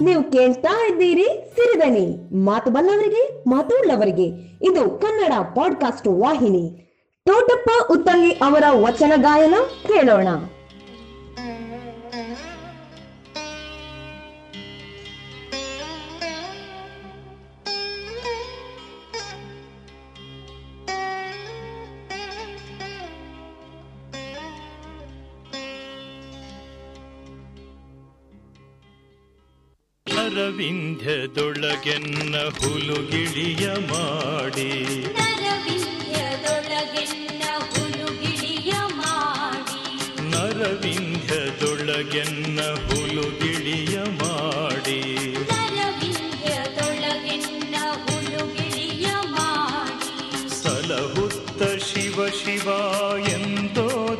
ನೀವು 0.00 0.22
ಕೇಳ್ತಾ 0.22 0.86
ಇದ್ದೀರಿ 0.86 1.52
ಸಿರಿದನಿ. 1.56 2.34
ಮಾತು 2.44 2.70
ಬಲ್ಲವರಿಗೆ 2.70 3.50
ಮಾತುಳ್ಳವರಿಗೆ 3.50 4.26
ಇದು 4.62 4.90
ಕನ್ನಡ 4.90 5.32
ಪಾಡ್ಕಾಸ್ಟ್ 5.32 6.08
ವಾಹಿನಿ. 6.08 6.86
ತೋಟಪ್ಪ 7.26 7.92
ಉತ್ತಲ್ಲಿ 7.92 8.32
ಅವರ 8.32 8.64
ವಚನ 8.70 9.12
ಗಾಯನ 9.16 9.54
ಕೇಳೋಣ. 9.86 10.28
ಅರವಿಂಧ್ಯದೊಳಗೆನ್ನ 30.30 32.36
ಹುಲುಗಿಳಿಯ 32.36 33.72
ಮಾಡಿ. 33.72 35.12
ನರವಿಂಧ್ಯದೊಳಗೆನ್ನ 35.12 37.42
ಹುಲುಗಿಳಿಯ 37.60 38.72
ಮಾಡಿ. 38.94 40.30
ನರವಿಂಧ್ಯದೊಳಗೆನ್ನ 40.30 42.60
ಹುಲುಗಿಳಿಯ 42.60 43.98
ಮಾಡಿ. 43.98 45.22
ನರವಿಂಧ್ಯದೊಳಗೆನ್ನ 45.52 47.74
ಹುಲುಗಿಳಿಯ 47.92 49.06
ಮಾಡಿ. 49.24 50.62
ಸಲಹುತ್ತ 50.62 51.62
ಶಿವ 51.62 52.28
ಶಿವ 52.28 52.68
ಎಂದೋ 53.28 54.16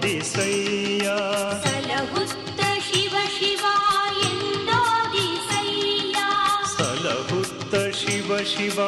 ಶಿವ 8.71 8.83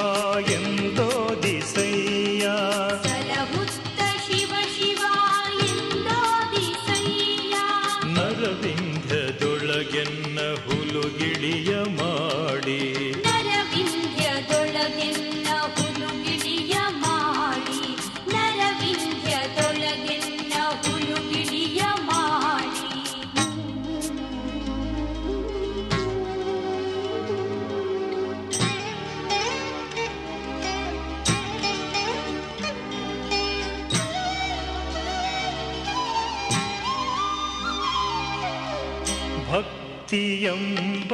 ಭಕ್ತಿಯಂಬ 40.23 41.13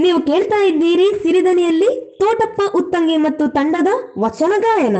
ನೀವು 0.01 0.19
ಕೇಳ್ತಾ 0.29 0.59
ಇದ್ದೀರಿ 0.69 1.07
ಸಿರಿಧನಿಯಲ್ಲಿ 1.23 1.89
ತೋಟಪ್ಪ 2.19 2.61
ಉತ್ತಂಗಿ 2.79 3.17
ಮತ್ತು 3.25 3.45
ತಂಡದ 3.57 3.89
ವಚನ 4.23 4.53
ಗಾಯನ. 4.65 4.97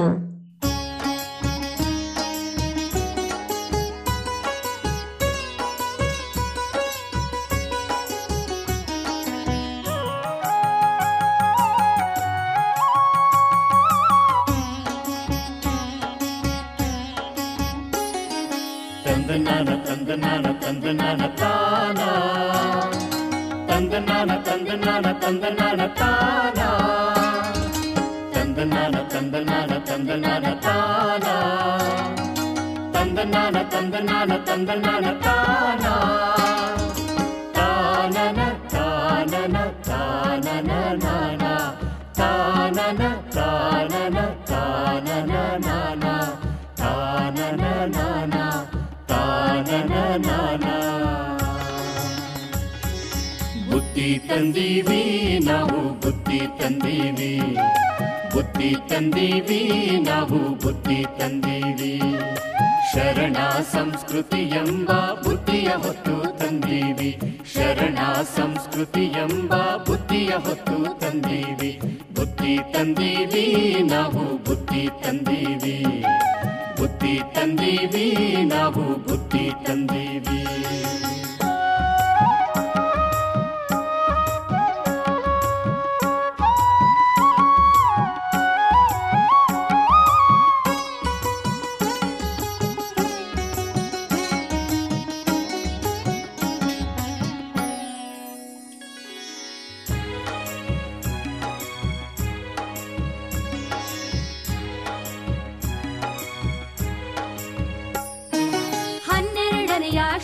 ತಂದನಾನ 19.05 19.69
ತಂದನಾನ 19.87 20.45
ತಂದನಾನ 20.63 21.21
ತಾನ. 21.41 21.99
ತಂದನಾನ 23.77 24.31
ತಂದನಾನ 24.45 25.07
ತಂದನಾನ 25.23 25.81
ತಾನ 25.99 26.59
ತಂದನಾನ 28.35 28.95
ತಂದನಾನ 29.11 29.73
ತಂದನಾನ 29.89 30.45
ತಾನ 30.65 31.25
ತಂದನಾನ 32.95 33.61
ತಂದನಾನ 33.73 34.37
ತಂದನಾನ 34.47 35.05
ತಾನ 35.25 35.85
ತಾನನ 37.57 38.39
ತಾನನ 38.73 39.57
ತಾನನ 39.89 40.71
ನಾನ 41.05 41.43
ತಾನನ 42.19 43.03
ತಾನನ 43.37 44.17
ತಾನನ 44.51 45.33
ನಾನ 45.67 46.05
ತಾನನ 46.81 47.63
ನಾನ 47.97 48.35
ತಾನನ 49.13 49.93
ನಾನ 50.27 50.66
ಬುದ್ಧಿ 53.77 54.21
ತಂದೀವಿ, 54.29 55.39
ನಾವು 55.45 55.99
ಬುದ್ಧಿ 55.99 56.39
ತಂದೀವಿ. 56.39 57.57
ಬುದ್ಧಿ 58.33 58.75
ತಂದೀವಿ, 58.89 59.91
ನಾವು 60.01 60.55
ಬುದ್ಧಿ 60.55 61.05
ತಂದೀವಿ. 61.19 62.01
ಶರಣ 62.93 63.35
ಸಂಸ್ಕೃತಿ 63.71 64.37
ಎಂಬ 64.37 64.91
ಬುದ್ಧಿಯ 65.23 65.67
ಹೊತ್ತು 65.67 66.39
ತಂದೀವಿ. 66.39 67.41
ಶರಣ 67.53 67.97
ಸಂಸ್ಕೃತಿ 68.37 69.05
ಎಂಬ 69.05 69.55
ಬುದ್ಧಿಯ 69.87 70.29
ಹೊತ್ತು 70.29 70.99
ತಂದೀವಿ. 70.99 71.79
ಬುದ್ಧಿ 72.15 72.57
ತಂದೀವಿ, 72.57 73.75
ನಾವು 73.83 74.37
ಬುದ್ಧಿ 74.43 74.89
ತಂದೀವಿ. 75.03 76.03
ಬುದ್ಧಿ 76.77 77.21
ತಂದೀವಿ, 77.35 78.35
ನಾವು 78.43 78.83
ಬುದ್ಧಿ 78.83 79.51
ತಂದೀವಿ. 79.65 80.47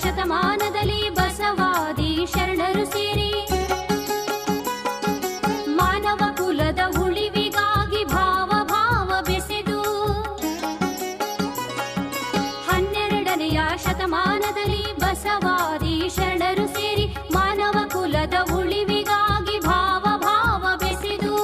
ಶತಮಾನದಲ್ಲಿ 0.02 1.02
ಬಸವಾದಿ 1.10 2.10
ಶರಣರು 2.34 2.86
ಸೇರಿ 2.86 3.30
ಮಾನವ 5.78 6.24
ಕುಲದ 6.38 6.82
ಉಳಿವಿಗಾಗಿ 7.02 8.02
ಭಾವ 8.14 8.52
ಭಾವ 8.72 9.10
ಬೆಸೆದು 9.22 9.80
ಹನ್ನೆರಡನೆಯ 12.68 13.60
ಶತಮಾನದಲ್ಲಿ 13.86 14.84
ಬಸವಾದಿ 15.00 15.96
ಶರಣರು 16.10 16.68
ಸೇರಿ 16.78 17.06
ಮಾನವ 17.34 17.78
ಕುಲದ 17.94 18.38
ಉಳಿವಿಗಾಗಿ 18.58 19.60
ಭಾವ 19.68 20.04
ಭಾವ 20.26 20.64
ಬೆಸೆದು 20.78 21.36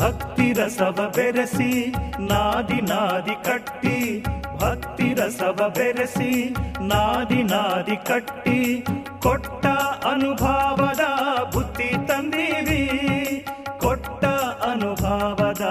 ಭಕ್ತಿ 0.00 0.48
ರಸವ 0.52 1.10
ಬೆರೆಸಿ 1.16 1.70
ನಾದಿ 2.26 2.80
ನಾದಿ 2.84 3.36
ಕಟ್ಟಿ 3.44 3.98
ರಸವ 5.26 5.72
ಬೆರೆಸಿ, 5.74 6.54
ನಾದಿ 6.80 7.42
ನಾದಿ 7.42 7.96
ಕಟ್ಟಿ, 7.96 8.84
ಕೊಟ್ಟ 9.22 9.66
ಅನುಭವದ 10.06 11.04
ಬುತ್ತಿ 11.52 12.08
ತಂದೀವಿ. 12.08 12.82
ಕೊಟ್ಟ 13.80 14.24
ಅನುಭವದ 14.64 15.64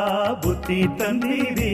ಬುತ್ತಿ 0.43 0.83
ತಂದೀವಿ. 0.99 1.71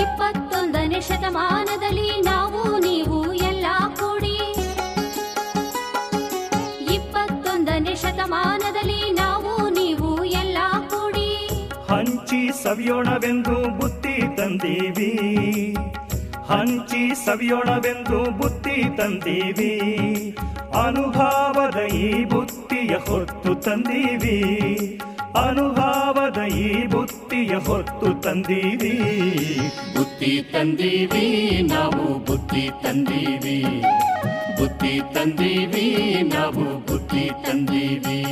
ಇಪ್ಪತ್ತೊಂದನೇ 0.00 1.00
ಶತಮಾನದಲ್ಲಿ 1.00 1.75
ಸವಿಯೋಣವೆಂದು 12.66 13.78
ಬುತ್ತಿ 13.78 14.36
ತಂದೀವಿ. 14.36 15.12
ಹಂಚಿ 16.46 17.14
ಸವಿಯೋಣವೆಂದು 17.14 18.30
ಬುತ್ತಿ 18.30 18.96
ತಂದೀವಿ. 18.96 19.72
ಅನುಭವದ 20.84 21.80
ಈ 21.80 22.24
ಬುತ್ತಿಯ 22.24 22.94
ಹೊತ್ತು 22.94 23.54
ತಂದೀವಿ. 23.54 24.38
ಅನುಭವದ 25.36 26.42
ಈ 26.42 26.86
ಬುತ್ತಿಯ 26.86 27.54
ಹೊತ್ತು 27.54 28.20
ತಂದೀವಿ. 28.20 28.92
ಬುತ್ತಿ 29.96 30.44
ತಂದೀವಿ, 30.52 31.62
ನಾವು 31.62 32.18
ಬುತ್ತಿ 32.18 32.70
ತಂದೀವಿ. 32.82 33.82
ಬುತ್ತಿ 34.58 35.00
ತಂದೀವಿ, 35.14 36.22
ನಾವು 36.34 36.86
ಬುತ್ತಿ 36.86 37.30
ತಂದೀವಿ. 37.46 38.26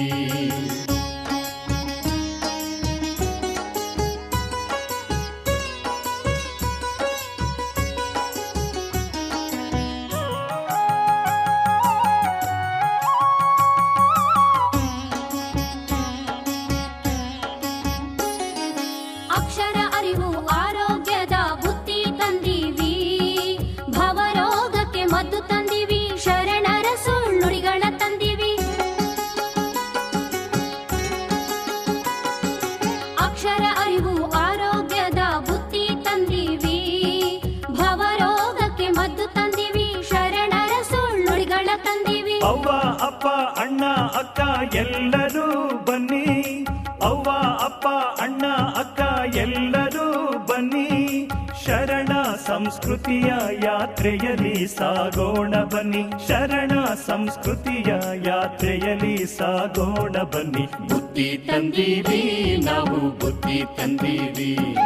ಅವ್ವ, 42.44 42.70
ಅಪ್ಪ, 43.06 43.26
ಅಣ್ಣ, 43.60 43.84
ಅಕ್ಕ 43.94 44.40
ಎಲ್ಲರೂ 44.74 45.68
ಬನ್ನಿ. 45.84 46.66
ಅವ್ವ, 47.02 47.30
ಅಪ್ಪ, 47.64 47.88
ಅಣ್ಣ, 48.22 48.46
ಅಕ್ಕ 48.52 49.36
ಎಲ್ಲರೂ 49.36 50.38
ಬನ್ನಿ. 50.38 51.30
ಶರಣ 51.66 52.08
ಸಂಸ್ಕೃತಿಯ 52.46 53.32
ಯಾತ್ರೆಯಲ್ಲಿ 53.64 54.66
ಸಾಗೋಣ 54.66 55.54
ಬನ್ನಿ. 55.56 56.28
ಶರಣ 56.28 56.84
ಸಂಸ್ಕೃತಿಯ 57.06 57.94
ಯಾತ್ರೆಯಲ್ಲಿ 58.26 59.38
ಸಾಗೋಣ 59.38 60.22
ಬನ್ನಿ. 60.22 60.66
ಬುದ್ಧಿ 60.88 61.48
ತಂದೀವಿ, 61.50 62.56
ನಾವು 62.64 63.18
ಬುದ್ಧಿ 63.18 63.64
ತಂದೀವಿ. 63.76 64.76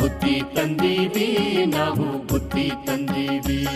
ಬುದ್ಧಿ 0.00 0.42
ತಂದೀವಿ, 0.56 1.64
ನಾವು 1.66 2.26
ಬುದ್ಧಿ 2.26 2.72
ತಂದೀವಿ. 2.86 3.66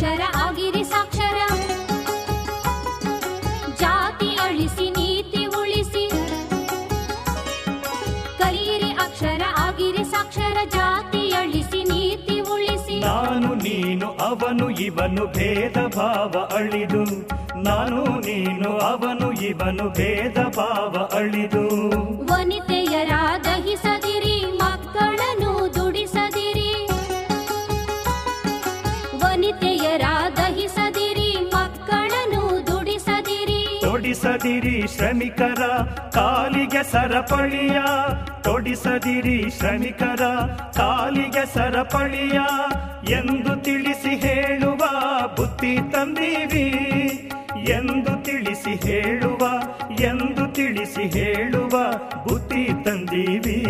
ಅಕ್ಷರ 0.00 0.22
ಆಗಿರಿ 0.36 0.84
ಸಾಕ್ಷರ. 0.84 1.38
ಜಾತಿ 3.80 4.28
ಅಳಿಸಿ 4.34 4.90
ನೀತಿ 4.90 5.44
ಉಳಿಸಿ. 5.44 6.04
ಕಲಿಯಿರಿ 8.38 8.90
ಅಕ್ಷರ 8.92 9.42
ಆಗಿರಿ 9.58 10.04
ಸಾಕ್ಷರ. 10.04 10.56
ಜಾತಿ 10.64 11.30
ಅಳಿಸಿ 11.30 11.84
ನೀತಿ 11.84 12.40
ಉಳಿಸಿ. 12.40 13.00
ನಾನು 13.00 13.54
ನೀನು 13.54 14.06
ಅವನು 14.06 14.70
ಇವನು 14.70 15.26
ಭೇದ 15.26 15.96
ಭಾವ 15.96 16.56
ಅಳಿದು. 16.56 17.04
ನಾನು 17.62 18.04
ನೀನು 18.04 18.70
ಅವನು 18.78 19.32
ಇವನು 19.32 19.90
ಭೇದ 19.90 20.38
ಭಾವ 20.56 21.08
ಅಳಿದು. 21.16 21.64
ವನಿತೆಯರ 22.32 23.12
ದಹಿಸ 23.44 23.86
ತೊಡಿಸದಿರಿ 34.10 34.86
ಶ್ರಮಿಕರ 34.96 35.62
ಕಾಲಿಗೆ 36.10 36.82
ಸರಪಳಿಯ, 36.92 37.80
ತೊಡಿಸದಿರಿ 38.42 39.50
ಶ್ರಮಿಕರ 39.58 40.22
ಕಾಲಿಗೆ 40.76 41.54
ಸರಪಳಿಯ 41.54 42.40
ಎಂದು 43.12 43.56
ತಿಳಿಸಿ 43.56 44.16
ಹೇಳುವ 44.16 44.76
ಬುದ್ಧಿ 45.36 45.76
ತಂದೀವಿ. 45.92 46.66
ಎಂದು 47.70 48.24
ತಿಳಿಸಿ 48.24 48.88
ಹೇಳುವ, 48.88 49.42
ಎಂದು 50.00 50.54
ತಿಳಿಸಿ 50.54 51.18
ಹೇಳುವ 51.18 51.92
ಬುದ್ಧಿ 52.26 52.84
ತಂದೀವಿ. 52.84 53.64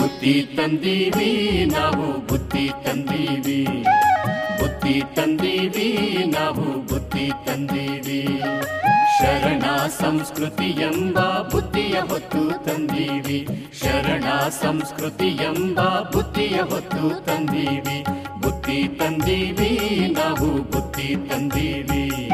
ಬುದ್ಧಿ 0.00 0.56
ತಂದೀವಿ, 0.56 1.64
ನಾವು 1.64 2.26
ಬುದ್ಧಿ 2.26 2.68
ತಂದೀವಿ. 2.68 3.64
ಬುದ್ಧಿ 4.60 5.02
ತಂದೀವಿ, 5.14 6.24
ನಾವು 6.26 6.86
ಬುದ್ಧಿ 6.86 7.30
ತಂದೀವಿ. 7.46 8.42
ಶರಣ 9.18 9.86
ಸಂಸ್ಕೃತಿ 9.86 10.64
ಎಂಬ 10.64 11.20
ಬುದ್ಧಿಯ 11.20 12.00
ಹೊತ್ತು 12.00 12.64
ತಂದೀವಿ. 12.64 13.70
ಶರಣ 13.82 14.48
ಸಂಸ್ಕೃತಿ 14.48 15.26
ಎಂಬ 15.26 15.80
ಬುದ್ಧಿಯ 16.12 16.60
ಹೊತ್ತು 16.60 17.26
ತಂದೀವಿ. 17.26 18.04
ಬುದ್ಧಿ 18.42 18.88
ತಂದೀವಿ, 18.88 19.98
ನಾವು 20.18 20.62
ಬುದ್ಧಿ 20.62 21.16
ತಂದೀವಿ. 21.16 22.30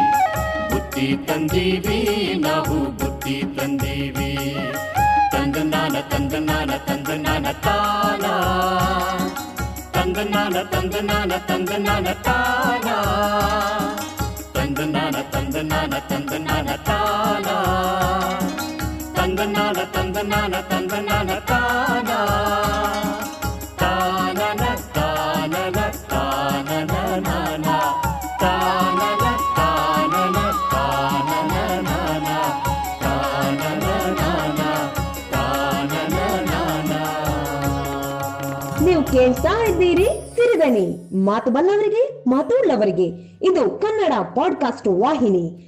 ಬುದ್ಧಿ 0.70 1.16
ತಂದೀವಿ, 1.16 2.34
ನಾವು 2.34 2.90
ಬುದ್ಧಿ 2.90 3.42
ತಂದೀವಿ. 3.58 4.56
ತಂದನಾನ 5.32 6.00
ತಂದ 6.00 6.34
ನಾನ 6.34 7.50
ತಾನ. 7.52 8.24
ತಂದನಾನ 9.92 10.62
ತಂದ 10.62 10.94
ನಾನ 10.94 11.32
ತಾನ. 11.36 12.88
ತಂದ 14.54 14.78
ನಾನ 14.78 15.22
ತಂದ 15.32 15.54
ನಾನ 15.54 15.92
ತಂದ 15.98 16.30
ತಾನ 16.30 16.53
ನೀವು 38.84 39.02
ಕೇಳ್ತಾ 39.02 39.64
ಇದ್ದೀರಿ 39.64 40.04
ಸಿರಿದನಿ. 40.04 41.16
ಮಾತು 41.24 41.50
ಬಲ್ಲವರಿಗೆ 41.50 42.24
ಮಾತು 42.30 42.58
ಇದು 43.42 43.70
ಕನ್ನಡ 43.70 44.12
ಪಾಡ್ಕಾಸ್ಟ್ 44.34 44.88
ವಾಹಿನಿ. 44.88 45.60